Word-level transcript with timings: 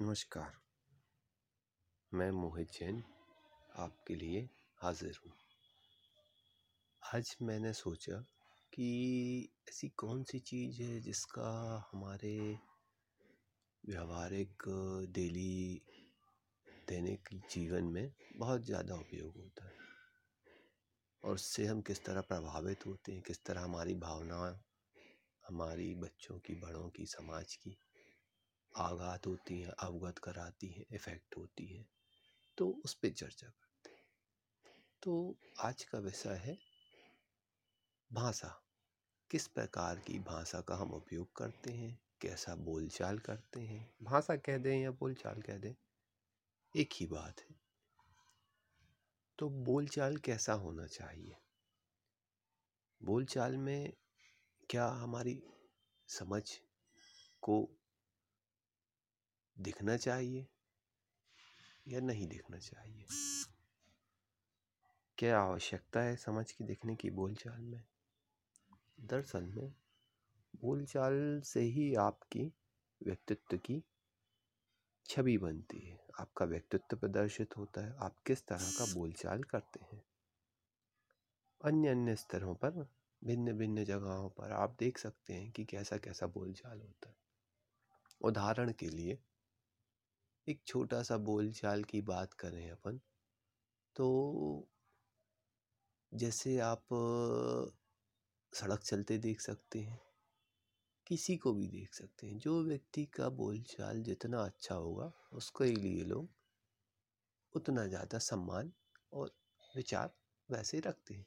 नमस्कार। 0.00 0.52
मैं 2.14 2.30
मोहित 2.30 2.68
जैन 2.68 3.02
आपके 3.76 4.14
लिए 4.14 4.48
हाजिर 4.82 5.18
हूँ। 5.26 5.32
आज 7.14 7.36
मैंने 7.42 7.72
सोचा 7.72 8.16
कि 8.72 8.88
ऐसी 9.68 9.88
कौन 9.88 10.22
सी 10.24 10.38
चीज़ 10.38 10.82
है 10.82 11.00
जिसका 11.00 11.50
हमारे 11.92 12.58
व्यावहारिक 13.88 14.62
डेली 15.12 15.82
दैनिक 16.88 17.28
जीवन 17.50 17.84
में 17.84 18.12
बहुत 18.36 18.64
ज़्यादा 18.64 18.94
उपयोग 18.94 19.36
होता 19.36 19.66
है 19.66 19.76
और 21.24 21.34
उससे 21.34 21.66
हम 21.66 21.80
किस 21.80 22.04
तरह 22.04 22.20
प्रभावित 22.20 22.86
होते 22.86 23.12
हैं, 23.12 23.22
किस 23.22 23.44
तरह 23.44 23.60
हमारी 23.60 23.94
भावना 23.94 24.60
हमारी 25.48 25.94
बच्चों 25.94 26.38
की, 26.38 26.54
बड़ों 26.54 26.88
की, 26.88 27.06
समाज 27.06 27.56
की 27.56 27.78
आघात 28.76 29.26
होती 29.26 29.60
हैं, 29.60 29.68
अवगत 29.68 30.18
कराती 30.18 30.68
हैं 30.68 30.84
इफ़ेक्ट 30.92 31.36
होती 31.36 31.66
हैं 31.66 31.88
तो 32.58 32.68
उस 32.84 32.94
पर 32.94 33.08
चर्चा 33.08 33.46
करते 33.46 33.90
हैं। 33.90 34.04
तो 35.02 35.36
आज 35.60 35.84
का 35.84 35.98
विषय 35.98 36.34
है, 36.34 36.58
भाषा। 38.12 38.62
किस 39.30 39.46
प्रकार 39.46 39.98
की 39.98 40.18
भाषा 40.18 40.60
का 40.60 40.76
हम 40.76 40.92
उपयोग 40.92 41.32
करते 41.36 41.72
हैं? 41.72 41.98
कैसा 42.20 42.54
बोलचाल 42.54 43.18
करते 43.18 43.60
हैं? 43.60 43.94
भाषा 44.02 44.36
कह 44.36 44.58
दें 44.58 44.82
या 44.82 44.90
बोलचाल 44.90 45.42
कह 45.42 45.58
दें, 45.58 45.74
एक 46.76 46.90
ही 46.94 47.06
बात 47.06 47.40
है। 47.40 47.60
तो 49.38 49.48
बोलचाल 49.48 50.16
कैसा 50.16 50.52
होना 50.52 50.86
चाहिए? 50.86 51.36
बोलचाल 53.02 53.56
में 53.56 53.92
क्या 54.70 54.86
हमारी 54.86 55.42
समझ 56.08 56.42
को 57.42 57.79
दिखना 59.58 59.96
चाहिए 59.96 60.46
या 61.88 62.00
नहीं 62.00 62.26
दिखना 62.26 62.58
चाहिए? 62.58 63.06
क्या 65.18 65.40
आवश्यकता 65.40 66.00
है 66.00 66.16
समझ 66.16 66.52
की 66.52 66.64
दिखने 66.64 66.96
की 66.96 67.10
बोलचाल 67.10 67.60
में? 67.60 67.84
दरअसल 69.00 69.42
में 69.42 69.74
बोलचाल 70.56 71.40
से 71.44 71.60
ही 71.60 71.94
आपकी 71.94 72.52
व्यक्तित्व 73.02 73.56
की 73.56 73.84
छवि 75.06 75.38
बनती 75.38 75.78
है। 75.78 76.06
आपका 76.20 76.44
व्यक्तित्व 76.44 76.96
प्रदर्शित 76.96 77.56
होता 77.56 77.80
है। 77.80 77.96
आप 77.96 78.22
किस 78.26 78.46
तरह 78.46 78.70
का 78.70 78.94
बोलचाल 78.94 79.42
करते 79.42 79.80
हैं? 79.84 80.04
अन्य 81.64 81.88
अन्य 81.88 82.16
स्तरों 82.16 82.54
पर 82.54 82.70
भिन्न 83.24 83.52
भिन्न 83.52 83.84
जगहों 83.84 84.30
पर 84.30 84.52
आप 84.52 84.76
देख 84.78 84.98
सकते 84.98 85.32
हैं 85.34 85.50
कि 85.50 85.64
कैसा 85.64 85.96
कैसा 85.96 86.26
बोलचाल 86.26 86.80
होता 86.80 87.08
है। 87.08 87.16
उदाहरण 88.20 88.72
के 88.72 88.88
लिए 88.88 89.18
एक 90.50 90.62
छोटा 90.66 91.02
सा 91.02 91.16
बोलचाल 91.24 91.84
की 91.84 92.00
बात 92.04 92.34
करें 92.34 92.70
अपन 92.70 93.00
तो 93.96 94.08
जैसे 96.12 96.58
आप 96.58 96.86
सड़क 98.52 98.82
चलते 98.82 99.16
देख 99.18 99.40
सकते 99.40 99.78
हैं, 99.78 100.00
किसी 101.06 101.36
को 101.36 101.52
भी 101.52 101.66
देख 101.68 101.94
सकते 101.94 102.26
हैं, 102.26 102.38
जो 102.38 102.62
व्यक्ति 102.64 103.04
का 103.06 103.28
बोलचाल 103.28 104.02
जितना 104.02 104.44
अच्छा 104.44 104.74
होगा, 104.74 105.12
उसके 105.32 105.70
लिए 105.72 106.04
लोग 106.04 106.28
उतना 107.52 107.86
ज़्यादा 107.86 108.18
सम्मान 108.18 108.72
और 109.12 109.34
विचार 109.74 110.12
वैसे 110.48 110.80
रखते 110.80 111.14
हैं। 111.14 111.26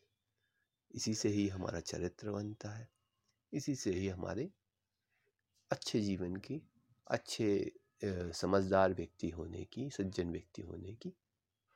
इसी 0.92 1.14
से 1.14 1.30
ही 1.30 1.48
हमारा 1.48 1.80
चरित्र 1.82 2.32
बनता 2.32 2.70
है, 2.70 2.88
इसी 3.54 3.76
से 3.76 3.92
ही 3.92 4.08
हमारे 4.08 4.50
अच्छे 5.72 6.02
जीवन 6.02 6.36
की 6.36 6.62
अच्छे 7.08 7.50
समझदार 8.34 8.94
व्यक्ति 8.94 9.30
होने 9.30 9.64
की, 9.66 9.90
सज्जन 9.90 10.32
व्यक्ति 10.32 10.62
होने 10.62 10.94
की 10.94 11.14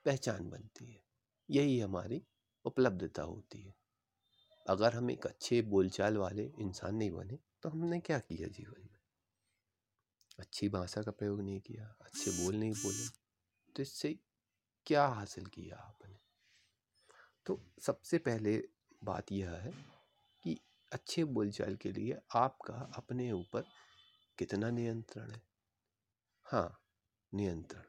पहचान 0.05 0.49
बनती 0.49 0.85
है। 0.85 1.01
यही 1.49 1.79
हमारी 1.79 2.21
उपलब्धता 2.65 3.23
होती 3.23 3.61
है। 3.61 3.75
अगर 4.65 4.95
हम 4.95 5.11
एक 5.11 5.25
अच्छे 5.27 5.61
बोलचाल 5.63 6.17
वाले 6.17 6.45
इंसान 6.59 6.95
नहीं 6.95 7.11
बने 7.11 7.39
तो 7.63 7.69
हमने 7.69 7.99
क्या 7.99 8.19
किया 8.19 8.47
जीवन 8.47 8.81
में? 8.81 8.99
अच्छी 10.39 10.69
भाषा 10.69 11.01
का 11.01 11.11
प्रयोग 11.11 11.41
नहीं 11.41 11.59
किया, 11.59 11.85
अच्छे 12.01 12.31
बोल 12.33 12.55
नहीं 12.55 12.71
बोले 12.73 13.07
तो 13.75 13.81
इससे 13.81 14.13
क्या 14.85 15.05
हासिल 15.05 15.45
किया 15.45 15.77
आपने? 15.77 16.17
तो 17.45 17.59
सबसे 17.81 18.17
पहले 18.17 18.57
बात 19.03 19.31
यह 19.31 19.51
है 19.51 19.71
कि 20.43 20.57
अच्छे 20.91 21.23
बोलचाल 21.23 21.75
के 21.75 21.91
लिए 21.91 22.17
आपका 22.35 22.91
अपने 22.97 23.31
ऊपर 23.31 23.63
कितना 24.37 24.69
नियंत्रण 24.69 25.31
है? 25.31 25.41
हाँ 26.47 26.67
नियंत्रण। 27.33 27.83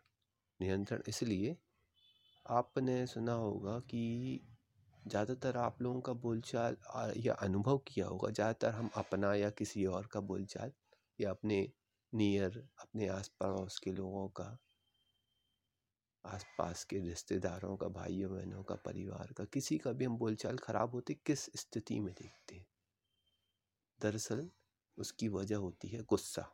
नियंत्रण 0.61 1.03
इसलिए 1.09 1.57
आपने 2.47 3.07
सुना 3.07 3.33
होगा 3.35 3.79
कि 3.91 4.03
ज़्यादातर 5.05 5.57
आप 5.59 5.83
लोगों 5.83 6.01
का 6.03 6.13
बोलचाल 6.21 6.77
या 7.19 7.35
अनुभव 7.41 7.79
किया 7.89 8.07
होगा, 8.07 8.31
ज़्यादातर 8.31 8.73
हम 8.73 8.91
अपना 8.97 9.35
या 9.35 9.51
किसी 9.55 9.85
और 9.89 10.07
का 10.09 10.21
बोलचाल 10.25 10.73
या 11.19 11.31
अपने 11.31 11.61
नियर, 12.13 12.59
अपने 12.81 13.09
आस 13.11 13.29
पड़ोस 13.41 13.79
के 13.79 13.93
लोगों 13.93 14.29
का 14.37 14.59
आस 16.25 16.45
पास 16.59 16.85
के 16.85 16.99
रिश्तेदारों 17.01 17.77
का 17.77 17.89
भाइयों 17.91 18.31
बहनों 18.33 18.63
का, 18.63 18.75
परिवार 18.77 19.33
का, 19.33 19.45
किसी 19.47 19.79
का 19.79 19.93
भी 19.93 20.05
हम 20.05 20.17
बोलचाल 20.19 20.59
ख़राब 20.59 20.95
होते 20.95 21.15
किस 21.27 21.45
स्थिति 21.57 22.01
में 22.01 22.13
देखते 22.15 22.55
हैं? 22.57 22.67
दरअसल 24.01 24.49
उसकी 24.99 25.29
वजह 25.31 25.57
होती 25.59 25.89
है 25.89 26.03
गुस्सा। 26.07 26.51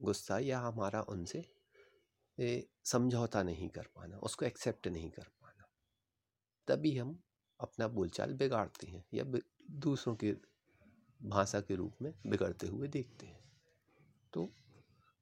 गुस्सा 0.00 0.38
या 0.38 0.58
हमारा 0.60 1.00
उनसे 1.08 1.44
समझौता 2.84 3.42
नहीं 3.42 3.68
कर 3.68 3.86
पाना, 3.96 4.18
उसको 4.18 4.44
एक्सेप्ट 4.44 4.88
नहीं 4.88 5.10
कर 5.10 5.22
पाना। 5.22 5.68
तभी 6.68 6.96
हम 6.98 7.18
अपना 7.60 7.88
बोलचाल 7.88 8.32
बिगाड़ते 8.34 8.86
हैं 8.86 9.04
या 9.14 9.24
दूसरों 9.70 10.14
के 10.16 10.32
भाषा 11.20 11.60
के 11.60 11.74
रूप 11.74 11.96
में 12.02 12.12
बिगड़ते 12.26 12.66
हुए 12.66 12.88
देखते 12.88 13.26
हैं। 13.26 13.40
तो 14.32 14.48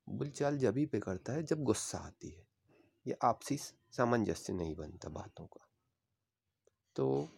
बोलचाल 0.06 0.58
जब 0.58 0.76
ही 0.76 0.86
बिगड़ता 0.86 1.32
है, 1.32 1.42
जब 1.42 1.62
गुस्सा 1.62 1.98
आती 1.98 2.28
है, 2.28 2.46
या 3.06 3.16
आपसी 3.28 3.56
सामंजस्य 3.56 4.52
नहीं 4.52 4.74
बनता 4.76 5.08
बातों 5.08 5.46
का। 5.46 5.68
तो 6.96 7.28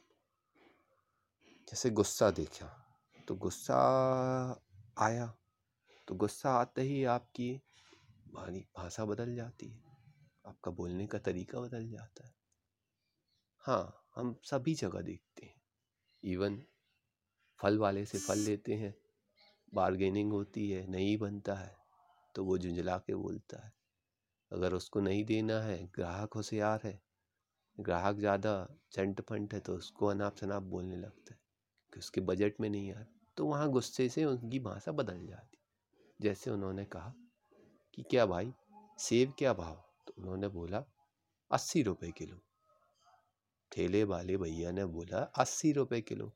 जैसे 1.69 1.91
गुस्सा 1.91 2.31
देखा 2.31 2.67
तो 3.28 3.34
गुस्सा 3.37 3.77
आया 4.99 5.34
तो 6.10 6.15
गुस्सा 6.15 6.50
आते 6.50 6.82
ही 6.82 7.04
आपकी 7.04 7.60
भाषा 8.76 9.04
बदल 9.04 9.34
जाती 9.34 9.69
है। 9.69 9.82
आपका 10.47 10.71
बोलने 10.71 11.06
का 11.06 11.19
तरीका 11.19 11.60
बदल 11.60 11.87
जाता 11.88 12.26
है। 12.26 12.34
हाँ 13.65 14.09
हम 14.15 14.34
सभी 14.44 14.75
जगह 14.75 15.00
देखते 15.00 15.47
हैं। 15.47 15.62
इवन 16.22 16.62
फल 17.60 17.78
वाले 17.78 18.04
से 18.06 18.19
फल 18.19 18.38
लेते 18.38 18.75
हैं। 18.75 18.94
बारगेनिंग 19.75 20.32
होती 20.32 20.71
है, 20.71 20.87
नहीं 20.87 21.16
बनता 21.19 21.54
है 21.54 21.76
तो 22.34 22.44
वो 22.44 22.59
झुंझला 22.59 22.98
के 22.98 23.15
बोलता 23.15 23.66
है। 23.66 23.72
अगर 24.53 24.75
उसको 24.75 25.00
नहीं 25.00 25.25
देना 25.25 25.60
है, 25.60 25.87
ग्राहक 25.87 26.34
होशियार 26.34 26.81
है। 26.84 27.00
ग्राहक 27.81 28.16
ज़्यादा 28.16 28.69
चंट 28.92 29.21
फंट 29.21 29.54
है 29.54 29.60
तो 29.60 29.77
उसको 29.77 30.06
अनाप 30.06 30.37
शनाप 30.37 30.62
बोलने 30.62 30.97
लगता 30.97 31.34
है 31.34 31.41
कि 31.92 32.00
उसके 32.00 32.21
बजट 32.21 32.60
में 32.60 32.71
नहीं 32.71 32.92
आ 32.92 32.98
रहा 32.98 33.06
तो 33.37 33.47
वहाँ 33.47 33.69
गुस्से 33.69 34.09
से 34.09 34.25
उनकी 34.25 34.59
भाषा 34.59 34.92
बदल 34.92 35.27
जाती 35.27 35.50
जैसे 36.21 36.51
उन्होंने 36.51 36.85
कहा 36.85 37.15
कि 37.95 38.03
क्या 38.03 38.27
भाई, 38.27 38.53
सेब 38.99 39.35
क्या 39.39 39.53
भाव? 39.53 39.75
तो 40.07 40.15
उन्होंने 40.19 40.49
बोला, 40.49 40.85
अस्सी 41.53 41.83
रुपये 41.83 42.13
किलो। 42.13 42.41
ठेले 43.73 44.05
वाले 44.05 44.37
भैया 44.37 44.71
ने 44.71 44.85
बोला, 44.85 45.19
अस्सी 45.19 45.73
रुपये 45.73 46.01
किलो। 46.01 46.33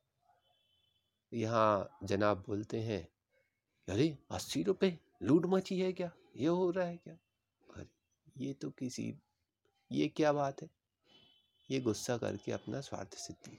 यहाँ 1.33 1.99
जनाब 2.05 2.45
बोलते 2.47 2.81
हैं, 2.81 3.09
अरे, 3.89 4.19
अस्सी 4.31 4.63
रुपये 4.63 4.99
लूट 5.23 5.47
मची 5.47 5.81
है 5.81 5.93
क्या? 5.93 6.13
ये 6.37 6.47
हो 6.47 6.71
रहा 6.71 6.87
है 6.87 6.97
क्या? 6.97 7.15
अरे, 7.77 7.89
ये 8.37 8.53
तो 8.53 8.71
किसी, 8.71 9.19
ये 9.93 10.09
क्या 10.09 10.33
बात 10.33 10.63
है? 10.63 10.71
ये 11.71 11.81
गुस्सा 11.81 12.19
करके 12.19 12.53
अपना 12.53 12.81
स्वार्थ 12.81 13.15
सिद्धि। 13.15 13.59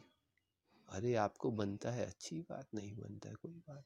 अरे, 0.89 1.15
आपको 1.15 1.51
बनता 1.51 1.91
है, 1.91 2.05
अच्छी 2.05 2.41
बात 2.41 2.67
नहीं 2.73 2.97
बनता 2.97 3.29
है 3.29 3.35
कोई 3.35 3.53
बात 3.53 3.85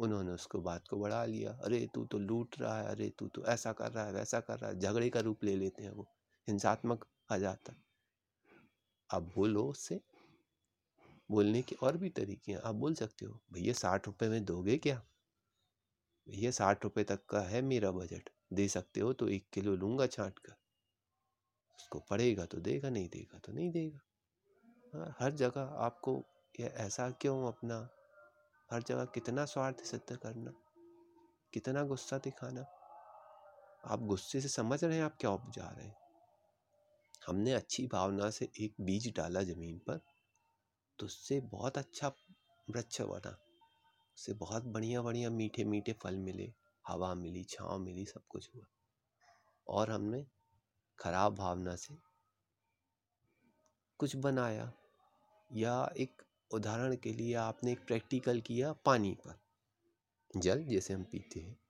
उन्होंने 0.00 0.32
उसको 0.32 0.60
बात 0.60 0.88
को 0.88 0.96
बढ़ा 0.96 1.24
लिया, 1.24 1.52
अरे, 1.52 1.88
तू 1.94 2.04
तो 2.04 2.18
लूट 2.18 2.60
रहा 2.60 2.80
है, 2.80 2.88
अरे, 2.88 3.10
तू 3.10 3.28
तो 3.28 3.44
ऐसा 3.44 3.72
कर 3.72 3.92
रहा 3.92 4.06
है, 4.06 4.12
वैसा 4.12 4.40
कर 4.40 4.58
रहा 4.58 4.70
है। 4.70 4.78
झगड़े 4.78 5.10
का 5.10 5.20
रूप 5.20 5.44
ले 5.44 5.56
लेते 5.56 5.82
हैं 5.82 5.90
वो, 5.90 6.06
हिंसात्मक 6.48 7.06
आ 7.32 7.38
जाता 7.38 7.74
अब 9.10 9.32
बोलो 9.34 9.64
उससे। 9.64 10.00
बोलने 11.30 11.62
के 11.62 11.74
और 11.74 11.96
भी 11.96 12.10
तरीके 12.10 12.52
हैं। 12.52 12.58
आप 12.58 12.74
बोल 12.74 12.94
सकते 12.94 13.26
हो, 13.26 13.40
भैया, 13.52 13.72
साठ 13.72 14.06
रुपए 14.06 14.28
में 14.28 14.44
दोगे 14.44 14.78
क्या? 14.78 15.02
भैया, 16.28 16.50
साठ 16.50 16.84
रुपये 16.84 17.04
तक 17.04 17.26
का 17.26 17.40
है 17.40 17.62
मेरा 17.62 17.90
बजट, 17.90 18.30
दे 18.52 18.68
सकते 18.68 19.00
हो 19.00 19.12
तो 19.12 19.28
एक 19.28 19.50
किलो 19.52 19.76
लूँगा 19.76 20.06
छाट 20.06 20.38
कर। 20.38 20.52
उसको 21.78 22.00
पड़ेगा 22.00 22.46
तो 22.46 22.58
देगा, 22.58 22.90
नहीं 22.90 23.08
देगा 23.08 23.38
तो 23.38 23.52
नहीं 23.52 23.70
देगा। 23.70 24.00
हाँ 24.94 25.16
हर 25.18 25.32
जगह 25.32 25.60
आपको 25.60 26.24
ऐसा 26.60 27.10
क्यों 27.10 27.46
अपना 27.46 27.88
हर 28.70 28.82
जगह 28.82 29.04
कितना 29.04 29.44
स्वार्थ 29.44 29.82
सिद्ध 29.84 30.16
करना, 30.16 30.52
कितना 31.52 31.82
गुस्सा 31.84 32.18
दिखाना। 32.18 32.60
आप 33.84 34.02
गुस्से 34.02 34.40
से 34.40 34.48
समझ 34.48 34.82
रहे 34.84 34.96
हैं, 34.96 35.04
आप 35.04 35.16
क्या 35.20 35.30
उपजा 35.30 35.68
रहे 35.68 35.86
हैं? 35.86 35.96
हमने 37.26 37.52
अच्छी 37.52 37.86
भावना 37.86 38.30
से 38.30 38.48
एक 38.60 38.74
बीज 38.80 39.12
डाला 39.16 39.42
ज़मीन 39.42 39.78
पर 39.78 40.00
तो 40.98 41.06
उससे 41.06 41.40
बहुत 41.40 41.78
अच्छा 41.78 42.08
वृक्ष 42.68 43.00
बना, 43.00 43.36
उससे 44.16 44.32
बहुत 44.34 44.64
बढ़िया 44.66 45.02
बढ़िया 45.02 45.30
मीठे 45.30 45.64
मीठे 45.64 45.92
फल 45.92 46.16
मिले, 46.18 46.52
हवा 46.84 47.14
मिली, 47.14 47.44
छाँव 47.44 47.78
मिली, 47.78 48.04
सब 48.06 48.22
कुछ 48.28 48.50
हुआ। 48.54 48.64
और 49.66 49.90
हमने 49.90 50.24
खराब 50.98 51.34
भावना 51.34 51.76
से 51.76 51.98
कुछ 54.00 54.16
बनाया, 54.16 54.72
या 55.50 55.92
एक 55.96 56.22
उदाहरण 56.54 56.96
के 56.96 57.12
लिए 57.12 57.34
आपने 57.34 57.72
एक 57.72 57.86
प्रैक्टिकल 57.86 58.40
किया 58.40 58.72
पानी 58.72 59.14
पर। 59.14 59.40
जल 60.36 60.64
जैसे 60.64 60.94
हम 60.94 61.02
पीते 61.02 61.40
हैं। 61.40 61.60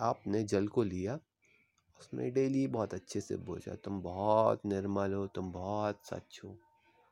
आपने 0.00 0.42
जल 0.44 0.68
को 0.68 0.82
लिया, 0.82 1.20
उसमें 2.00 2.32
डेली 2.32 2.66
बहुत 2.66 2.94
अच्छे 2.94 3.20
से 3.20 3.36
बोझा, 3.36 3.74
तुम 3.74 4.02
बहुत 4.02 4.66
निर्मल 4.66 5.12
हो, 5.12 5.26
तुम 5.26 5.52
बहुत 5.52 6.06
सच 6.06 6.40
हो। 6.44 6.58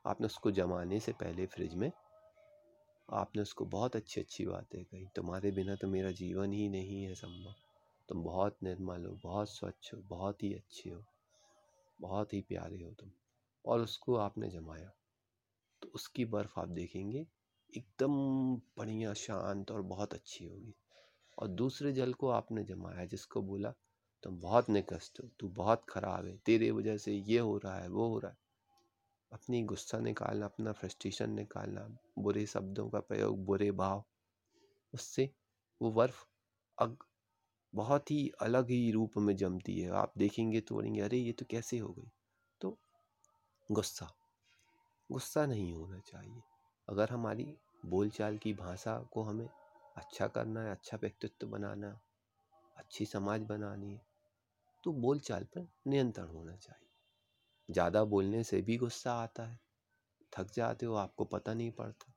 आपने 0.05 0.25
उसको 0.25 0.51
जमाने 0.51 0.99
से 0.99 1.11
पहले 1.11 1.45
फ्रिज 1.45 1.75
में, 1.75 1.91
आपने 3.09 3.41
उसको 3.41 3.65
बहुत 3.65 3.95
अच्छी 3.95 4.21
अच्छी 4.21 4.45
बातें 4.45 4.85
कही, 4.85 5.05
तुम्हारे 5.15 5.51
बिना 5.51 5.75
तो 5.75 5.87
मेरा 5.87 6.11
जीवन 6.11 6.53
ही 6.53 6.69
नहीं 6.69 7.03
है 7.03 7.15
संभव। 7.15 7.55
तुम 8.09 8.23
बहुत 8.23 8.57
निर्मल 8.63 9.05
हो, 9.05 9.19
बहुत 9.23 9.49
स्वच्छ 9.49 9.93
हो, 9.93 9.99
बहुत 9.99 10.43
ही 10.43 10.53
अच्छे 10.53 10.89
हो, 10.89 11.03
बहुत 12.01 12.33
ही 12.33 12.41
प्यारे 12.41 12.83
हो 12.83 12.91
तुम। 12.91 13.11
और 13.65 13.81
उसको 13.81 14.15
आपने 14.15 14.49
जमाया। 14.49 14.96
तो 15.81 15.87
उसकी 15.87 16.25
बर्फ़ 16.25 16.59
आप 16.59 16.67
देखेंगे, 16.67 17.27
एकदम 17.77 18.11
बढ़िया, 18.55 19.13
शांत 19.13 19.71
और 19.71 19.81
बहुत 19.81 20.13
अच्छी 20.13 20.45
होगी। 20.45 20.75
और 21.37 21.47
दूसरे 21.47 21.93
जल 21.93 22.13
को 22.13 22.29
आपने 22.29 22.63
जमाया, 22.63 23.05
जिसको 23.05 23.41
बोला, 23.41 23.73
तुम 24.23 24.39
बहुत 24.39 24.69
निकस्ट 24.69 25.19
हो, 25.19 25.29
तू 25.39 25.49
बहुत 25.49 25.85
ख़राब 25.89 26.25
है, 26.25 26.37
तेरे 26.37 26.71
वजह 26.71 26.97
से 26.97 27.13
ये 27.13 27.39
हो 27.39 27.57
रहा 27.57 27.79
है, 27.79 27.89
वो 27.89 28.07
हो 28.07 28.19
रहा 28.19 28.31
है। 28.31 28.37
अपनी 29.31 29.63
गुस्सा 29.63 29.99
निकालना, 29.99 30.45
अपना 30.45 30.71
फ्रस्ट्रेशन 30.71 31.29
निकालना, 31.29 31.97
बुरे 32.19 32.45
शब्दों 32.45 32.89
का 32.89 32.99
प्रयोग, 32.99 33.45
बुरे 33.45 33.71
भाव, 33.71 34.05
उससे 34.93 35.31
वो 35.81 35.91
बर्फ़ 35.91 36.25
अग, 36.79 36.97
बहुत 37.75 38.11
ही 38.11 38.31
अलग 38.41 38.69
ही 38.69 38.91
रूप 38.91 39.11
में 39.17 39.35
जमती 39.35 39.79
है। 39.79 39.89
आप 39.89 40.13
देखेंगे 40.17 40.61
तो 40.61 40.75
बोलेंगे, 40.75 41.01
अरे, 41.01 41.17
ये 41.17 41.31
तो 41.31 41.45
कैसे 41.45 41.77
हो 41.77 41.93
गई? 41.93 42.11
तो 42.61 42.79
गुस्सा। 43.71 44.26
गुस्सा 45.09 45.45
नहीं 45.45 45.73
होना 45.73 45.99
चाहिए। 45.99 46.41
अगर 46.87 47.09
हमारी 47.09 47.55
बोलचाल 47.85 48.37
की 48.37 48.53
भाषा 48.53 48.97
को 49.11 49.23
हमें 49.23 49.49
अच्छा 49.97 50.27
करना 50.27 50.61
है 50.61 50.71
अच्छा 50.71 50.97
व्यक्तित्व 50.97 51.47
बनाना 51.47 51.99
अच्छी 52.77 53.05
समाज 53.05 53.41
बनानी 53.41 53.93
है 53.93 54.01
तो 54.83 54.91
बोलचाल 54.93 55.43
पर 55.43 55.67
नियंत्रण 55.87 56.27
होना 56.27 56.55
चाहिए। 56.55 57.73
ज़्यादा 57.73 58.03
बोलने 58.03 58.43
से 58.43 58.61
भी 58.61 58.77
गुस्सा 58.77 59.13
आता 59.13 59.43
है। 59.43 59.59
थक 60.33 60.51
जाते 60.53 60.85
हो, 60.85 60.95
आपको 60.95 61.25
पता 61.25 61.53
नहीं 61.53 61.71
पड़ता। 61.71 62.13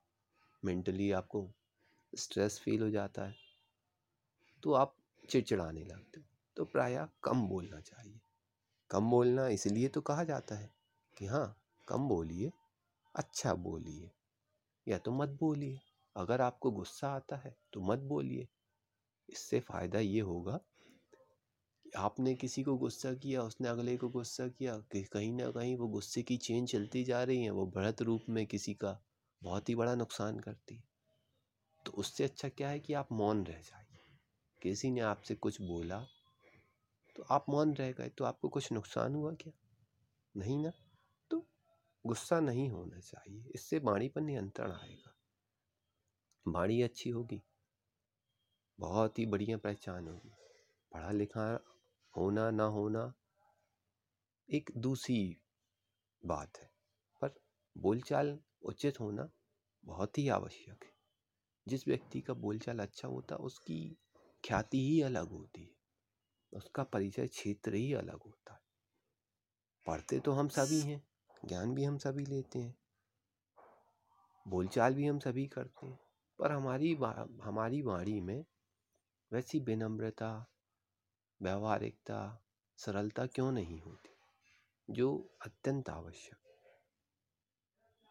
मेंटली 0.63 1.11
आपको 1.11 1.47
स्ट्रेस 2.13 2.59
फील 2.59 2.81
हो 2.81 2.89
जाता 2.89 3.25
है। 3.25 3.35
तो 4.63 4.73
आप 4.73 4.95
चिड़चिड़ाने 5.29 5.83
लगते 5.83 6.19
हो। 6.19 6.25
तो 6.57 6.65
प्रायः 6.65 7.07
कम 7.23 7.47
बोलना 7.47 7.79
चाहिए। 7.79 8.19
कम 8.89 9.09
बोलना 9.09 9.47
इसलिए 9.47 9.87
तो 9.87 10.01
कहा 10.01 10.23
जाता 10.23 10.55
है 10.55 10.69
कि 11.17 11.25
हाँ 11.25 11.45
कम 11.87 12.07
बोलिए। 12.07 12.51
अच्छा 13.15 13.53
बोलिए, 13.53 14.09
या 14.87 14.97
तो 14.97 15.11
मत 15.11 15.29
बोलिए। 15.29 15.79
अगर 16.15 16.41
आपको 16.41 16.71
गुस्सा 16.71 17.07
आता 17.09 17.35
है 17.35 17.55
तो 17.73 17.81
मत 17.81 17.99
बोलिए। 17.99 18.47
इससे 19.29 19.59
फ़ायदा 19.59 19.99
ये 19.99 20.19
होगा 20.19 20.59
आपने 21.85 22.33
किसी 22.35 22.63
को 22.63 22.75
गुस्सा 22.77 23.13
किया, 23.13 23.41
उसने 23.43 23.67
अगले 23.67 23.95
को 23.97 24.09
गुस्सा 24.09 24.47
किया, 24.47 24.77
कि 24.91 25.01
कहीं 25.03 25.31
ना 25.33 25.49
कहीं 25.51 25.75
वो 25.75 25.87
गुस्से 25.87 26.21
की 26.23 26.37
चेन 26.37 26.65
चलती 26.65 27.03
जा 27.03 27.23
रही 27.23 27.43
है, 27.43 27.49
वो 27.49 27.65
बढ़त 27.65 28.01
रूप 28.01 28.25
में 28.29 28.45
किसी 28.45 28.73
का 28.73 28.99
बहुत 29.41 29.69
ही 29.69 29.75
बड़ा 29.75 29.95
नुकसान 29.95 30.39
करती 30.39 30.75
है। 30.75 30.83
तो 31.85 31.91
उससे 31.91 32.23
अच्छा 32.23 32.49
क्या 32.49 32.69
है 32.69 32.79
कि 32.79 32.93
आप 32.93 33.11
मौन 33.11 33.43
रह 33.45 33.61
जाइए। 33.61 34.05
किसी 34.61 34.91
ने 34.91 35.01
आपसे 35.01 35.35
कुछ 35.35 35.61
बोला 35.61 35.99
तो 37.15 37.23
आप 37.31 37.45
मौन 37.49 37.73
रह 37.73 37.91
गए 37.91 38.09
तो 38.09 38.25
आपको 38.25 38.49
कुछ 38.49 38.71
नुकसान 38.71 39.15
हुआ 39.15 39.33
क्या? 39.33 39.53
नहीं 40.35 40.57
ना? 40.57 40.71
गुस्सा 42.05 42.39
नहीं 42.39 42.69
होना 42.69 42.99
चाहिए 42.99 43.51
इससे 43.55 43.79
वाणी 43.79 44.07
पर 44.09 44.21
नियंत्रण 44.21 44.71
आएगा। 44.71 45.15
वाणी 46.45 46.81
अच्छी 46.81 47.09
होगी 47.09 47.41
बहुत 48.79 49.19
ही 49.19 49.25
बढ़िया 49.25 49.57
पहचान 49.57 50.07
होगी। 50.07 50.31
पढ़ा 50.91 51.11
लिखा 51.11 51.43
होना 52.13 52.49
ना 52.51 52.63
होना 52.63 53.13
एक 54.49 54.71
दूसरी 54.77 55.37
बात 56.23 56.57
है 56.57 56.69
पर 57.21 57.33
बोलचाल 57.75 58.37
उचित 58.61 58.99
होना 58.99 59.29
बहुत 59.83 60.17
ही 60.17 60.27
आवश्यक 60.29 60.83
है। 60.83 60.91
जिस 61.67 61.87
व्यक्ति 61.87 62.21
का 62.21 62.33
बोलचाल 62.33 62.79
अच्छा 62.79 63.07
होता 63.07 63.35
है 63.35 63.45
उसकी 63.45 63.79
ख्याति 64.43 64.79
ही 64.87 65.01
अलग 65.01 65.29
होती 65.29 65.61
है 65.61 65.75
उसका 66.53 66.83
परिचय 66.83 67.27
क्षेत्र 67.27 67.73
ही 67.73 67.93
अलग 67.93 68.21
होता 68.25 68.53
है। 68.53 68.59
पढ़ते 69.85 70.19
तो 70.19 70.31
हम 70.31 70.47
सभी 70.47 70.79
हैं। 70.81 71.01
ज्ञान 71.45 71.73
भी 71.73 71.83
हम 71.83 71.97
सभी 71.97 72.25
लेते 72.25 72.59
हैं, 72.59 72.75
बोलचाल 74.47 74.93
भी 74.93 75.07
हम 75.07 75.19
सभी 75.19 75.47
करते 75.47 75.87
हैं, 75.87 75.99
पर 76.39 76.51
हमारी 76.51 76.93
हमारी 77.43 77.81
वाणी 77.81 78.19
में 78.21 78.45
वैसी 79.31 79.59
विनम्रता, 79.59 80.47
व्यवहारिकता, 81.41 82.47
सरलता 82.77 83.25
क्यों 83.25 83.51
नहीं 83.51 83.79
होती, 83.81 84.09
जो 84.89 85.29
अत्यंत 85.45 85.89
आवश्यक। 85.89 86.37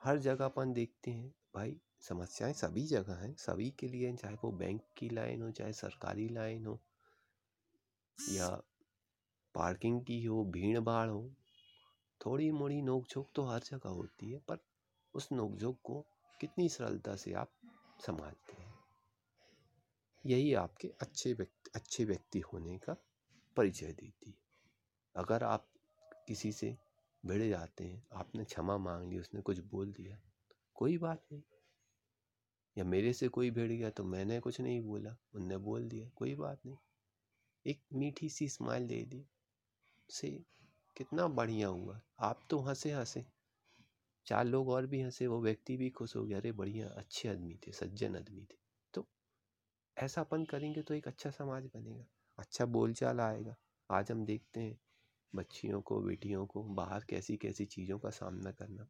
हर 0.04 0.18
जगह 0.18 0.44
अपन 0.44 0.72
देखते 0.72 1.10
हैं, 1.10 1.34
भाई, 1.54 1.80
समस्याएँ 2.00 2.52
सभी 2.52 2.86
जगह 2.86 3.14
हैं, 3.14 3.34
सभी 3.34 3.70
के 3.70 3.88
लिए, 3.88 4.16
चाहे 4.16 4.34
वो 4.34 4.52
बैंक 4.52 4.82
की 4.96 5.08
लाइन 5.08 5.42
हो, 5.42 5.50
चाहे 5.50 5.72
सरकारी 5.72 6.28
लाइन 6.28 6.66
हो, 6.66 6.80
या 8.18 8.48
पार्किंग 9.54 10.04
की 10.04 10.24
हो 10.24 10.44
भीड़ 10.44 10.80
भाड़ 10.80 11.08
हो 11.08 11.34
थोड़ी 12.26 12.50
मोड़ी 12.50 12.82
नोक 12.82 13.06
झोंक 13.08 13.28
तो 13.34 13.42
हर 13.42 13.60
जगह 13.60 13.88
होती 13.88 14.32
है, 14.32 14.38
पर 14.38 14.58
उस 15.14 15.32
नोक 15.32 15.56
झोंक 15.56 15.78
को 15.84 16.06
कितनी 16.40 16.68
सरलता 16.68 17.16
से 17.16 17.32
आप 17.32 17.52
संभालते 18.06 18.62
हैं? 18.62 18.74
यही 20.26 20.54
आपके 20.54 20.88
अच्छे 20.88 21.32
व्यक्ति 21.32 21.70
अच्छे 21.74 22.04
व्यक्ति 22.04 22.40
होने 22.40 22.78
का 22.78 22.96
परिचय 23.56 23.86
देती 23.86 24.30
है। 24.30 24.36
अगर 25.16 25.44
आप 25.44 25.68
किसी 26.28 26.52
से 26.52 26.78
भिड़ 27.26 27.42
जाते 27.42 27.84
हैं, 27.84 28.06
आपने 28.12 28.44
क्षमा 28.44 28.78
मांग 28.78 29.12
ली, 29.12 29.18
उसने 29.18 29.40
कुछ 29.40 29.58
बोल 29.58 29.92
दिया, 29.92 30.20
कोई 30.74 30.98
बात 30.98 31.24
नहीं। 31.32 31.42
या 32.78 32.84
मेरे 32.84 33.12
से 33.12 33.28
कोई 33.28 33.50
भिड़ 33.50 33.72
गया 33.72 33.90
तो 33.90 34.04
मैंने 34.04 34.40
कुछ 34.40 34.60
नहीं 34.60 34.80
बोला, 34.80 35.16
उनने 35.34 35.56
बोल 35.56 35.88
दिया, 35.88 36.08
कोई 36.08 36.34
बात 36.34 36.66
नहीं। 36.66 36.76
एक 37.66 37.82
मीठी 37.92 38.28
सी 38.28 38.48
स्माइल 38.48 38.86
दे 38.86 39.02
दी 39.02 39.26
से 40.10 40.44
कितना 40.96 41.28
बढ़िया 41.28 41.68
हुआ। 41.68 42.00
आप 42.20 42.40
तो 42.50 42.58
हंसे 42.58 42.92
हंसे 42.92 43.26
चार 44.26 44.44
लोग 44.44 44.68
और 44.68 44.86
भी 44.86 45.02
हंसे, 45.02 45.26
वो 45.26 45.40
व्यक्ति 45.40 45.76
भी 45.76 45.90
खुश 45.90 46.16
हो 46.16 46.24
गया। 46.24 46.38
अरे, 46.38 46.52
बढ़िया, 46.52 46.88
अच्छे 46.88 47.28
आदमी 47.28 47.54
थे, 47.54 47.72
सज्जन 47.72 48.16
आदमी 48.16 48.42
थे। 48.42 48.56
तो 48.94 49.06
ऐसा 49.96 50.20
अपन 50.20 50.44
करेंगे 50.44 50.82
तो 50.82 50.94
एक 50.94 51.08
अच्छा 51.08 51.30
समाज 51.30 51.66
बनेगा। 51.66 52.04
अच्छा 52.38 52.66
बोलचाल 52.66 53.20
आएगा। 53.20 53.56
आज 53.90 54.12
हम 54.12 54.24
देखते 54.24 54.60
हैं 54.60 54.80
बच्चियों 55.34 55.80
को, 55.80 56.00
बेटियों 56.00 56.46
को 56.46 56.62
बाहर 56.62 57.04
कैसी 57.04 57.36
कैसी 57.36 57.64
चीज़ों 57.64 57.98
का 57.98 58.10
सामना 58.10 58.50
करना। 58.50 58.88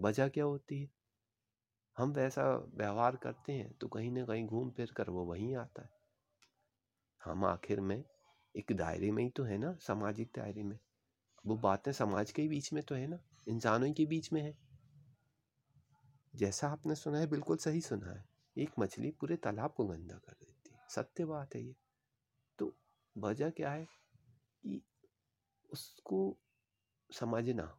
वजह 0.00 0.28
क्या 0.28 0.44
होती 0.44 0.82
है? 0.82 0.90
हम 1.98 2.12
वैसा 2.12 2.70
व्यवहार 2.74 3.16
करते 3.16 3.52
हैं 3.52 3.72
तो 3.72 3.88
कहीं 3.88 4.10
ना 4.10 4.24
कहीं 4.24 4.46
घूम 4.46 4.70
फिर 4.70 4.90
कर 4.96 5.10
वो 5.10 5.24
वहीं 5.24 5.56
आता 5.56 5.82
है। 5.82 5.90
हम 7.24 7.44
आखिर 7.44 7.80
में 7.80 8.04
एक 8.56 8.72
दायरे 8.72 9.10
में 9.10 9.24
ही 9.24 9.30
तो 9.30 9.42
है 9.42 9.58
ना, 9.58 9.74
सामाजिक 9.74 10.30
दायरे 10.36 10.62
में। 10.62 10.78
वो 11.46 11.56
बातें 11.56 11.92
समाज 11.92 12.30
के 12.30 12.48
बीच 12.48 12.72
में 12.72 12.82
तो 12.82 12.94
है 12.94 13.06
ना, 13.06 13.18
इंसानों 13.48 13.92
के 13.92 14.06
बीच 14.06 14.32
में 14.32 14.42
है। 14.42 14.58
जैसा 16.36 16.68
आपने 16.68 16.94
सुना 16.94 17.18
है, 17.18 17.26
बिल्कुल 17.26 17.56
सही 17.56 17.80
सुना 17.80 18.12
है। 18.12 18.24
एक 18.56 18.70
मछली 18.78 19.10
पूरे 19.10 19.36
तालाब 19.36 19.72
को 19.72 19.84
गंदा 19.84 20.14
कर 20.14 20.32
देती 20.32 20.70
है। 20.72 20.80
सत्य 20.88 21.24
बात 21.24 21.54
है 21.54 21.62
ये। 21.62 21.76
तो 22.58 22.76
वजह 23.18 23.50
क्या 23.50 23.70
है 23.70 23.84
कि 24.62 24.82
उसको 25.72 26.36
समझना। 27.12 27.76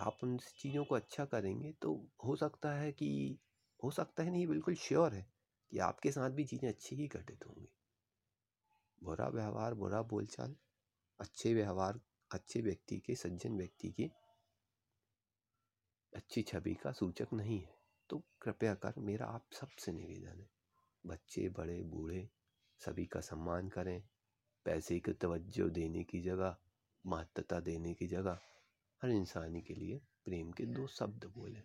आप 0.00 0.18
उन 0.22 0.38
चीज़ों 0.38 0.84
को 0.84 0.94
अच्छा 0.94 1.24
करेंगे 1.24 1.72
तो 1.72 2.08
हो 2.24 2.36
सकता 2.36 2.72
है 2.72 2.92
कि, 2.92 3.38
हो 3.84 3.90
सकता 3.90 4.22
है 4.22 4.30
नहीं, 4.30 4.46
बिल्कुल 4.46 4.74
श्योर 4.74 5.14
है 5.14 5.26
कि 5.70 5.78
आपके 5.78 6.12
साथ 6.12 6.30
भी 6.30 6.44
चीज़ें 6.44 6.68
अच्छी 6.68 6.96
ही 6.96 7.06
घटित 7.06 7.46
होंगी। 7.46 7.68
बुरा 9.02 9.28
व्यवहार, 9.28 9.74
बुरा 9.74 10.02
बोलचाल 10.02 10.56
अच्छे 11.22 11.54
व्यवहार, 11.54 12.00
अच्छे 12.32 12.60
व्यक्ति 12.60 12.98
के, 12.98 13.14
सज्जन 13.14 13.56
व्यक्ति 13.56 13.88
की 13.90 14.10
अच्छी 16.16 16.42
छवि 16.42 16.74
का 16.74 16.92
सूचक 16.92 17.28
नहीं 17.32 17.60
है। 17.60 17.74
तो 18.08 18.22
कृपया 18.42 18.74
कर 18.74 18.94
मेरा 18.98 19.26
आप 19.26 19.46
सबसे 19.52 19.92
निवेदन 19.92 20.40
है, 20.40 20.50
बच्चे, 21.06 21.48
बड़े, 21.48 21.82
बूढ़े, 21.82 22.28
सभी 22.78 23.06
का 23.06 23.20
सम्मान 23.20 23.68
करें। 23.68 24.02
पैसे 24.64 25.00
की 25.00 25.12
तवज्जो 25.12 25.68
देने 25.68 26.04
की 26.04 26.20
जगह, 26.20 26.56
महत्वता 27.06 27.60
देने 27.60 27.94
की 27.94 28.06
जगह, 28.06 28.40
हर 29.02 29.10
इंसान 29.10 29.60
के 29.60 29.74
लिए 29.74 29.98
प्रेम 30.24 30.52
के 30.52 30.64
दो 30.64 30.86
शब्द 30.86 31.24
बोले। 31.24 31.62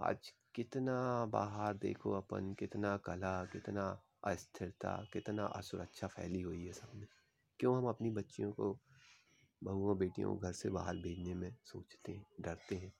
आज 0.00 0.32
कितना 0.54 1.26
बाहर 1.26 1.74
देखो 1.74 2.12
अपन, 2.12 2.54
कितना 2.54 2.96
कला, 2.96 3.44
कितना 3.44 4.02
अस्थिरता, 4.24 5.06
कितना 5.12 5.46
असुरक्षा 5.46 6.06
फैली 6.06 6.40
हुई 6.40 6.66
है 6.66 6.72
सब 6.72 6.94
में। 6.94 7.06
क्यों 7.62 7.76
हम 7.76 7.86
अपनी 7.86 8.10
बच्चियों 8.10 8.52
को, 8.52 8.80
बहुओं 9.64 9.98
बेटियों 9.98 10.34
को 10.34 10.38
घर 10.38 10.52
से 10.52 10.70
बाहर 10.70 10.96
भेजने 10.96 11.34
में 11.34 11.54
सोचते 11.64 12.12
हैं, 12.12 12.24
डरते 12.40 12.76
हैं? 12.76 12.92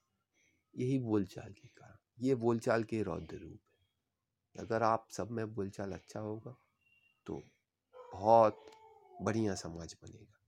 यही 0.74 0.98
बोलचाल 0.98 1.52
के 1.52 1.68
कारण। 1.68 1.96
ये 2.20 2.34
बोलचाल 2.34 2.84
के 2.84 3.02
रौद्र 3.02 3.36
रूप 3.36 3.58
है। 3.68 4.62
अगर 4.64 4.82
आप 4.82 5.06
सब 5.10 5.30
में 5.30 5.54
बोलचाल 5.54 5.92
अच्छा 5.92 6.20
होगा 6.20 6.54
तो 7.26 7.42
बहुत 8.14 8.64
बढ़िया 9.22 9.54
समाज 9.54 9.96
बनेगा 10.02 10.40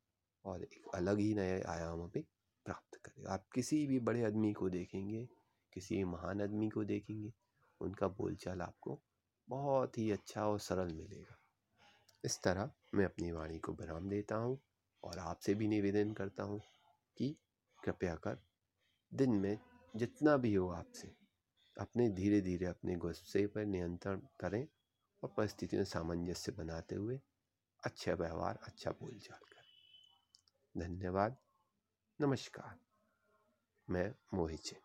और 0.45 0.63
एक 0.63 0.95
अलग 0.95 1.19
ही 1.19 1.35
नए 1.35 1.61
आयाम 1.61 2.09
पे 2.09 2.25
प्राप्त 2.67 2.97
करेगा। 2.97 3.33
आप 3.33 3.49
किसी 3.55 3.87
भी 3.87 4.01
बड़े 4.01 4.25
आदमी 4.25 4.53
को 4.53 4.69
देखेंगे, 4.71 5.29
किसी 5.73 6.05
महान 6.05 6.43
आदमी 6.43 6.69
को 6.69 6.85
देखेंगे, 6.85 7.33
उनका 7.81 8.09
बोलचाल 8.09 8.63
आपको 8.63 9.01
बहुत 9.49 9.99
ही 9.99 10.11
अच्छा 10.11 10.47
और 10.47 10.61
सरल 10.61 10.95
मिलेगा। 10.95 11.39
इस 12.25 12.43
तरह 12.43 12.71
मैं 12.95 13.05
अपनी 13.05 13.33
वाणी 13.33 13.59
को 13.59 13.73
विराम 13.73 14.09
देता 14.09 14.37
हूँ 14.37 14.61
और 15.05 15.19
आपसे 15.19 15.55
भी 15.55 15.69
निवेदन 15.69 16.13
करता 16.13 16.43
हूँ 16.43 16.61
कि 17.17 17.37
कृपया 17.85 18.15
कर 18.15 18.39
दिन 19.15 19.31
में 19.31 19.59
जितना 19.97 20.37
भी 20.37 20.55
हो 20.55 20.69
आपसे, 20.69 21.09
अपने 21.81 22.09
धीरे 22.09 22.41
धीरे 22.41 22.67
अपने 22.67 22.97
गुस्से 22.97 23.47
पर 23.47 23.65
नियंत्रण 23.65 24.21
करें 24.41 24.69
और 25.23 25.35
परिस्थितियों 25.37 25.81
में 25.81 25.85
सामंजस्य 25.85 26.53
बनाते 26.53 26.95
हुए 26.95 27.21
अच्छा 27.85 28.13
व्यवहार 28.13 28.59
अच्छा 28.63 28.91
बोलचाल 28.91 29.39
करें। 29.39 30.89
धन्यवाद। 30.89 31.37
नमस्कार। 32.21 32.79
मैं 33.91 34.15
मोहित 34.35 34.84